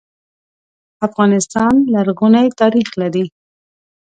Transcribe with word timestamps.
افغانستان 1.07 1.73
لرغونی 1.93 2.47
ناریخ 2.59 2.89
لري. 3.01 3.25